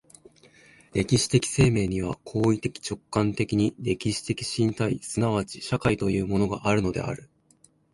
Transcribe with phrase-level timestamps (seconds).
[0.93, 7.29] 歴史的生命には行為的直観的に歴史的身体即ち社会というものがあるのである。